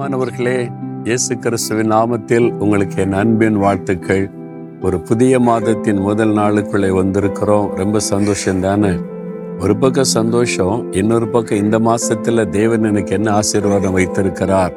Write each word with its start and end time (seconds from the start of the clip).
பிரியமானவர்களே 0.00 0.68
இயேசு 1.04 1.38
கிறிஸ்துவின் 1.38 1.92
நாமத்தில் 1.92 2.52
உங்களுக்கு 2.52 3.02
என் 3.02 3.12
அன்பின் 3.12 3.56
வாழ்த்துக்கள். 3.56 4.30
ஒரு 4.82 5.00
புதிய 5.00 5.40
மாதத்தின் 5.40 5.96
முதல் 5.96 6.28
நாளுக்குள்ளே 6.28 6.88
வந்திருக்கிறோம். 6.88 7.74
ரொம்ப 7.74 7.98
சந்தோஷம் 7.98 8.60
தானே? 8.60 8.90
ஒரு 9.58 9.76
பக்கம் 9.76 10.04
சந்தோஷம் 10.04 10.92
இன்னொரு 10.92 11.28
பக்கம் 11.28 11.58
இந்த 11.58 11.78
மாசத்துல 11.78 12.48
தேவன் 12.48 12.84
எனக்கு 12.84 13.12
என்ன 13.12 13.30
ஆசீர்வாதம் 13.30 13.92
வைத்திருக்கிறார்? 13.92 14.72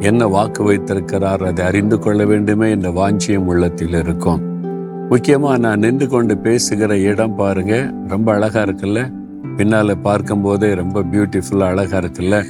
என்ன 0.00 0.26
வாக்கு 0.26 0.62
வைத்திருக்கிறார்? 0.62 1.44
அதை 1.44 1.64
அறிந்து 1.64 1.98
கொள்ள 1.98 2.24
வேண்டுமே 2.24 2.70
என்ற 2.70 2.90
வாஞ்சியம் 2.90 3.46
உள்ளத்தில் 3.46 3.94
இருக்கும். 3.94 4.40
முக்கியமா 5.10 5.58
நான் 5.58 5.78
நின்று 5.78 6.08
கொண்டு 6.08 6.38
பேசுகிற 6.38 6.98
இடம் 6.98 7.36
பாருங்க. 7.36 7.92
ரொம்ப 8.08 8.32
அழகா 8.32 8.62
இருக்குல்ல? 8.62 9.12
பின்னால 9.56 9.94
பார்க்கும் 10.02 10.42
போதே 10.42 10.74
ரொம்ப 10.74 11.02
பியூட்டிஃபுல்லா 11.02 11.62
அழகா 11.62 11.98
இருக்குல்ல? 11.98 12.44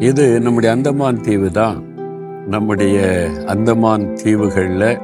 இது 0.00 0.40
நம்முடைய 0.40 0.74
அந்தமான் 0.74 1.20
தீவு 1.20 1.50
தான். 1.50 1.84
நம்முடைய 2.46 2.96
அந்தமான் 3.46 4.14
தீவுகளில் 4.14 4.98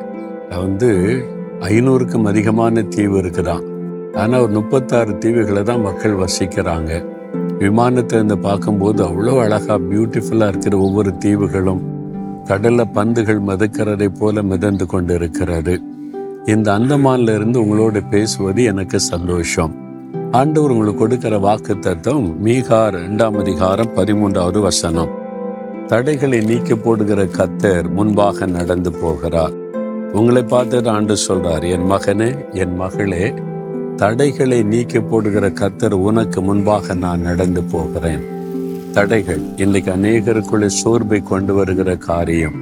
வந்து 0.48 0.90
ஐநூறுக்கும் 1.60 2.24
அதிகமான 2.24 2.82
தீவு 2.82 3.22
இருக்குதான். 3.22 3.62
ஆனால் 4.14 4.40
ஒரு 4.40 4.52
முப்பத்தாறு 4.52 5.18
தீவுகளை 5.18 5.62
தான் 5.62 5.80
மக்கள் 5.80 6.12
வசிக்கிறாங்க. 6.12 7.04
விமானத்திலிருந்து 7.58 8.38
பார்க்கும்போது 8.38 9.04
அவ்வளோ 9.04 9.40
அழகாக 9.40 9.78
பியூட்டிஃபுல்லாக 9.78 10.48
இருக்கிற 10.48 10.78
ஒவ்வொரு 10.78 11.16
தீவுகளும் 11.16 11.82
கடலில் 12.44 12.92
பந்துகள் 12.92 13.40
மிதக்கிறதை 13.40 14.08
போல 14.18 14.42
மிதந்து 14.42 14.86
கொண்டு 14.86 15.14
இருக்கிறது 15.14 15.82
இந்த 16.46 16.78
அந்தமான்ல 16.78 17.34
இருந்து 17.34 17.64
உங்களோட 17.64 18.08
பேசுவது 18.10 18.64
எனக்கு 18.64 19.00
சந்தோஷம். 19.00 19.81
ஆண்டவர் 20.32 20.70
உங்களுக்கு 20.70 20.98
கொடுக்கிற 20.98 21.38
வாக்கு 21.38 21.78
தத்துவம் 21.78 22.46
மீகா 22.46 22.86
இரண்டாம் 22.86 23.38
அதிகாரம் 23.38 23.90
பதிமூன்றாவது 23.96 24.60
வசனம். 24.60 25.10
தடைகளை 25.86 26.40
நீக்கி 26.40 26.74
போடுகிற 26.74 27.24
கத்தர் 27.24 27.90
முன்பாக 27.90 28.46
நடந்து 28.46 28.92
போகிறார். 28.92 29.50
உங்களை 30.12 30.42
பார்த்து 30.42 30.88
ஆண்டு 30.88 31.16
சொல்றார் 31.28 31.70
என் 31.70 31.90
மகனே 31.90 32.52
என் 32.52 32.76
மகளே 32.76 33.34
தடைகளை 33.96 34.62
நீக்கி 34.62 35.00
போடுகிற 35.00 35.48
கத்தர் 35.48 35.92
உனக்கு 35.92 36.42
முன்பாக 36.42 36.94
நான் 36.94 37.20
நடந்து 37.20 37.62
போகிறேன். 37.62 38.20
தடைகள் 38.92 39.40
இன்னைக்கு 39.56 39.92
அநேகருக்குள்ளே 39.92 40.66
சோர்வை 40.66 41.20
கொண்டு 41.20 41.54
வருகிற 41.54 41.96
காரியம். 41.96 42.54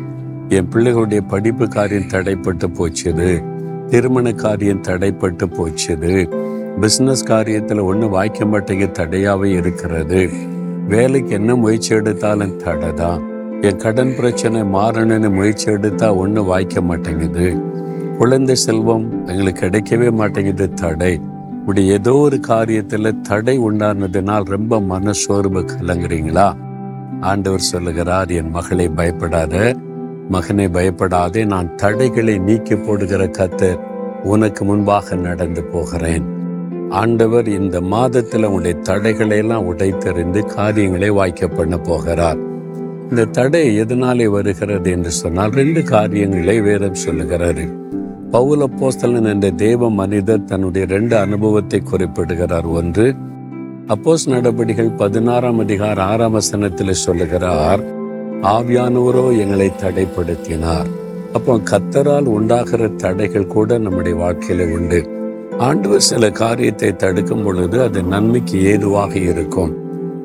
என் 0.48 0.68
பிள்ளைகளுடைய 0.72 1.20
படிப்பு 1.28 1.68
காரியம் 1.68 2.08
தடைப்பட்டு 2.08 2.68
போச்சுது. 2.78 3.44
திருமண 3.86 4.32
காரியம் 4.32 4.82
தடைப்பட்டு 4.82 5.46
போச்சுது. 5.46 6.48
பிஸ்னஸ் 6.80 7.24
காரியத்தில் 7.26 7.82
ஒன்றும் 7.82 8.10
வாய்க்க 8.10 8.44
மாட்டேங்க 8.44 8.90
தடையாகவே 8.90 9.48
இருக்கிறது. 9.50 10.30
வேலைக்கு 10.88 11.30
என்ன 11.30 11.54
முயற்சி 11.54 11.94
எடுத்தாலும் 11.94 12.56
தடை 12.56 12.94
தான் 12.94 13.22
என் 13.60 13.76
கடன் 13.76 14.14
பிரச்சனை 14.16 14.64
மாறணும்னு 14.64 15.30
முயற்சி 15.30 15.72
எடுத்தால் 15.72 16.14
ஒன்றும் 16.14 16.46
வாய்க்க 16.46 16.80
மாட்டேங்குது. 16.80 17.56
குழந்தை 18.18 18.54
செல்வம் 18.54 19.26
எங்களுக்கு 19.26 19.66
கிடைக்கவே 19.66 20.12
மாட்டேங்குது 20.12 20.72
தடை. 20.72 21.20
இப்படி 21.60 21.86
ஏதோ 21.86 22.12
ஒரு 22.12 22.40
காரியத்தில் 22.48 23.20
தடை 23.20 23.58
உண்டானதுனால் 23.58 24.44
ரொம்ப 24.44 24.80
மனசோர்வு 24.80 25.64
கலங்குறீங்களா? 25.72 26.56
ஆண்டவர் 27.20 27.60
சொல்லுகிறார் 27.60 28.30
என் 28.30 28.50
மகளை 28.50 28.88
பயப்படாத. 28.88 29.76
மகனை 30.28 30.68
பயப்படாதே. 30.68 31.44
நான் 31.44 31.74
தடைகளை 31.74 32.38
நீக்கி 32.38 32.76
போடுகிற 32.76 33.24
கத்தர் 33.24 33.80
உனக்கு 34.24 34.64
முன்பாக 34.64 35.14
நடந்து 35.14 35.64
போகிறேன். 35.64 36.38
ஆண்டவர் 36.90 37.48
இந்த 37.48 37.80
மாதத்தில் 37.80 38.44
உங்களுடைய 38.44 38.76
தடைகளை 38.78 39.36
எல்லாம் 39.38 39.66
உடைத்தெறிந்து 39.66 40.46
காரியங்களை 40.46 41.10
வாய்க்க 41.10 41.48
பண்ண 41.48 41.78
போகிறார். 41.78 42.38
இந்த 43.10 43.24
தடை 43.24 43.80
எதனாலே 43.80 44.26
வருகிறது 44.26 44.90
என்று 44.90 45.10
சொன்னால் 45.10 45.50
ரெண்டு 45.50 45.82
காரியங்களை 45.82 46.60
வேதம் 46.60 47.02
சொல்லுகிறாரு 47.06 47.64
பவுல 48.32 48.66
போஸ்தலன் 48.80 49.24
என்ற 49.24 49.50
தேவ 49.50 49.90
மனிதர் 49.90 50.44
தன்னுடைய 50.44 50.86
ரெண்டு 50.86 51.16
அனுபவத்தை 51.16 51.80
குறிப்பிடுகிறார். 51.80 52.66
ஒன்று 52.66 53.14
அப்போஸ் 53.88 54.26
நடவடிக்கைகள் 54.26 54.90
பதினாறாம் 54.90 55.58
அதிகார 55.58 56.02
ஆறாம் 56.02 56.32
வசனத்தில் 56.32 56.92
சொல்லுகிறார் 56.92 57.80
ஆவியானவரோ 58.42 59.38
எங்களை 59.38 59.70
தடைப்படுத்தினார். 59.84 60.90
அப்போ 61.32 61.60
கத்தரால் 61.70 62.28
உண்டாகிற 62.36 62.88
தடைகள் 62.88 63.46
கூட 63.46 63.78
நம்முடைய 63.78 64.18
வாழ்க்கையில 64.18 64.72
உண்டு. 64.72 65.19
ஆண்டவர் 65.60 66.00
சில 66.00 66.30
காரியத்தை 66.30 66.96
தடுக்கும் 66.96 67.44
பொழுது 67.44 67.82
அது 67.82 68.02
நன்மைக்கு 68.02 68.62
ஏதுவாக 68.62 69.18
இருக்கும். 69.18 69.76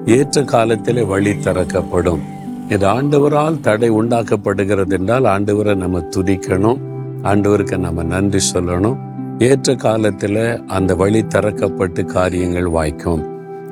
ஏற்ற 0.06 0.44
காலத்திலே 0.44 1.02
வழி 1.02 1.40
திறக்கப்படும். 1.40 2.22
இது 2.70 2.88
ஆண்டவரால் 2.88 3.60
தடை 3.60 3.92
உண்டாக்கப்படுகிறது 3.92 4.92
என்றால் 4.92 5.24
ஆண்டவரை 5.24 5.76
நம்ம 5.76 6.00
துதிக்கணும். 6.00 6.78
ஆண்டவருக்கு 7.24 7.78
நம்ம 7.78 8.04
நன்றி 8.04 8.40
சொல்லணும். 8.54 8.98
ஏற்ற 9.40 9.76
காலத்தில் 9.76 10.64
அந்த 10.66 10.96
வழி 10.96 11.24
திறக்கப்பட்டு 11.24 12.06
காரியங்கள் 12.06 12.68
வாய்க்கும். 12.68 13.26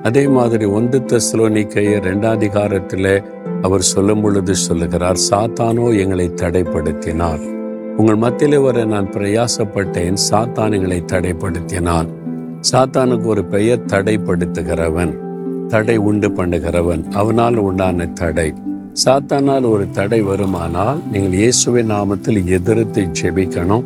அதே 0.03 0.27
மாதிரி 0.27 0.65
ஒன்று 0.65 0.99
தஸ்லோனிக்கைய 0.99 1.95
ரெண்டாம் 2.09 2.49
காரத்தில் 2.49 3.23
அவர் 3.61 3.81
சொல்லும் 3.81 4.21
பொழுது 4.21 4.55
சொல்லுகிறார் 4.55 5.19
சாத்தானோ 5.29 5.99
எங்களை 5.99 6.29
தடைப்படுத்தினார். 6.29 7.52
உங்கள் 7.97 8.15
மத்தியிலே 8.15 8.57
வர 8.57 8.85
நான் 8.85 9.09
பிரயாசப்பட்டேன் 9.11 10.15
சாத்தானுகளை 10.29 11.03
தடைப்படுத்தினான். 11.11 12.07
சாத்தானுக்கு 12.71 13.25
ஒரு 13.25 13.45
பெயர் 13.45 13.85
தடைப்படுத்துகிறவன் 13.85 15.13
தடை 15.67 15.97
உண்டு 15.97 16.29
பண்ணுகிறவன் 16.29 17.03
அவனால் 17.11 17.55
உண்டான 17.55 18.07
தடை. 18.07 18.53
சாத்தானால் 19.05 19.69
ஒரு 19.69 19.91
தடை 19.91 20.23
வருமானால் 20.23 20.99
நீங்கள் 21.11 21.31
இயேசுவின் 21.31 21.91
நாமத்தில் 21.91 22.45
எதிர்த்து 22.45 23.07
ஜெபிக்கணும் 23.21 23.83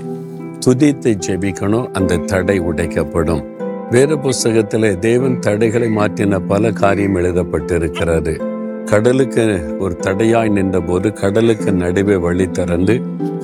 துதித்து 0.66 1.18
ஜெபிக்கணும் 1.28 1.92
அந்த 1.92 2.18
தடை 2.18 2.60
உடைக்கப்படும். 2.60 3.44
வேறு 3.92 4.20
புஸ்தகத்தில் 4.20 5.00
தேவன் 5.00 5.40
தடைகளை 5.40 5.90
மாற்றின 5.90 6.40
பல 6.48 6.72
காரியம் 6.72 7.16
எழுதப்பட்டிருக்கிறது. 7.16 8.47
கடலுக்கு 8.90 9.44
ஒரு 9.80 9.96
தடையாய் 9.96 10.50
நின்றபோது 10.50 11.14
கடலுக்கு 11.14 11.72
நடுவே 11.72 12.16
வழி 12.16 12.46
திறந்து 12.52 12.94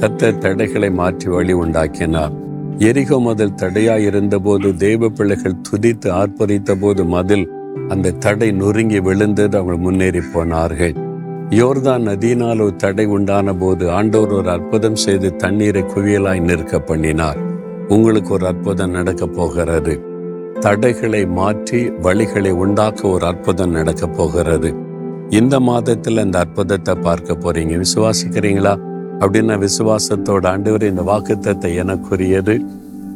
கத்த 0.02 0.38
தடைகளை 0.38 0.90
மாற்றி 0.92 1.28
வழி 1.30 1.54
உண்டாக்கினார். 1.54 2.34
எரிகோ 2.78 3.18
மதில் 3.20 3.56
தடையாய் 3.56 4.04
இருந்தபோது 4.04 4.76
தெய்வ 4.76 5.10
பிள்ளைகள் 5.10 5.62
துதித்து 5.70 6.10
ஆர்ப்பரித்த 6.12 6.76
போது 6.80 7.06
மதில் 7.06 7.46
அந்த 7.90 8.12
தடை 8.12 8.52
நொறுங்கி 8.52 9.00
விழுந்தது 9.00 9.58
அவங்க 9.58 9.78
முன்னேறி 9.78 10.22
போனார்கள். 10.34 10.96
யோர்தான் 11.50 12.08
நதியினால் 12.10 12.62
ஒரு 12.62 12.76
தடை 12.76 13.06
உண்டான 13.06 13.54
போது 13.54 13.86
ஆண்டோர் 13.90 14.34
ஒரு 14.34 14.50
அற்புதம் 14.50 14.96
செய்து 14.96 15.36
தண்ணீரை 15.36 15.84
குவியலாய் 15.84 16.40
நிற்க 16.40 16.80
பண்ணினார். 16.80 17.42
உங்களுக்கு 17.88 18.34
ஒரு 18.34 18.46
அற்புதம் 18.46 18.92
நடக்க 18.92 19.28
போகிறது. 19.28 19.96
தடைகளை 20.60 21.26
மாற்றி 21.26 21.82
வழிகளை 22.02 22.52
உண்டாக்க 22.52 23.08
ஒரு 23.08 23.26
அற்புதம் 23.26 23.72
நடக்க 23.72 24.08
போகிறது. 24.08 24.72
இந்த 25.40 25.60
மாதத்தில் 25.60 26.22
இந்த 26.24 26.38
அற்புதத்தை 26.40 26.94
பார்க்க 26.96 27.34
போறீங்க. 27.34 27.74
விசுவாசிக்கிறீங்களா? 27.84 28.74
அப்படின்னா 29.20 29.56
விசுவாசத்தோட 29.66 30.48
ஆண்டவர் 30.48 30.84
இந்த 30.84 31.02
வாக்குத்தத்தை 31.02 31.70
எனக்குரியது. 31.84 32.56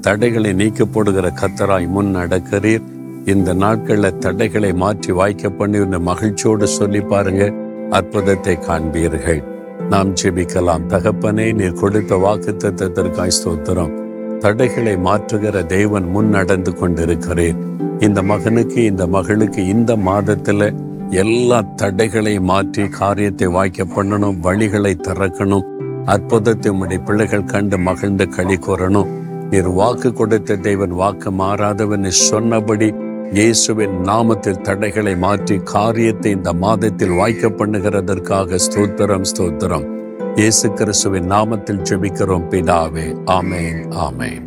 தடைகளை 0.02 0.54
நீக்க 0.54 0.86
போடுகிற 0.86 1.32
கத்தராய் 1.42 1.88
முன் 1.88 2.16
நடக்கிறீர். 2.16 2.86
இந்த 3.26 3.54
நாட்களில் 3.54 4.18
தடைகளை 4.18 4.74
மாற்றி 4.74 5.12
வாய்க்க 5.12 5.50
பண்ணி 5.50 5.78
இந்த 5.78 6.00
மகிழ்ச்சியோடு 6.00 6.68
சொல்லி 6.68 7.02
பாருங்க. 7.02 7.52
அற்புதத்தை 7.90 8.58
காண்பீர்கள். 8.68 9.42
நாம் 9.90 10.16
ஜெபிக்கலாம். 10.22 10.88
தகப்பனே 10.94 11.54
நீர் 11.54 11.80
கொடுத்த 11.84 12.16
வாக்கு 12.16 12.54
தத்துவத்திற்காய் 12.64 13.38
ஸ்தோத்திரம். 13.40 13.94
தடைகளை 14.40 14.96
மாற்றுகிற 15.08 15.66
தெய்வன் 15.66 16.10
முன் 16.16 16.30
நடந்து 16.30 16.74
கொண்டிருக்கிறேன் 16.74 17.60
இந்த 18.00 18.22
மகனுக்கு 18.22 18.80
இந்த 18.84 19.04
மகளுக்கு 19.08 19.62
இந்த 19.68 19.92
மாதத்துல 20.10 20.64
எல்லா 21.12 21.62
தடைகளை 21.76 22.40
மாற்றி 22.40 22.88
காரியத்தை 22.88 23.48
வாய்க்க 23.48 23.84
பண்ணணும் 23.96 24.40
வழிகளை 24.46 24.92
திறக்கணும் 25.08 25.68
அற்புதத்தை 26.06 26.72
உம்முடைய 26.72 27.00
பிள்ளைகள் 27.04 27.44
கண்டு 27.44 27.78
மகிழ்ந்து 27.78 28.26
களி 28.28 28.58
கூறணும். 28.58 29.12
நீர் 29.52 29.70
வாக்கு 29.80 30.14
கொடுத்த 30.14 30.56
தேவன் 30.56 30.92
வாக்கு 30.92 31.32
மாறாதவன். 31.32 32.10
சொன்னபடி 32.12 32.94
இயேசுவின் 33.38 33.96
நாமத்தில் 34.10 34.62
தடைகளை 34.62 35.16
மாற்றி 35.16 35.58
காரியத்தை 35.74 36.32
இந்த 36.32 36.54
மாதத்தில் 36.54 37.18
வாய்க்க 37.20 37.50
பண்ணுகிறதற்காக 37.50 38.60
ஸ்தோத்திரம் 38.68 39.30
ஸ்தோத்திரம். 39.34 39.88
இயேசு 40.36 40.74
கிறிஸ்துவின் 40.74 41.32
நாமத்தில் 41.36 41.86
ஜெபிக்கிறோம் 41.90 42.50
பிதாவே. 42.52 43.08
ஆமேன் 43.26 43.82
ஆமேன். 44.08 44.47